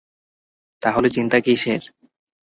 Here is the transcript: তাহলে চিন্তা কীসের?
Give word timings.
তাহলে 0.81 1.07
চিন্তা 1.09 1.37
কীসের? 1.39 1.81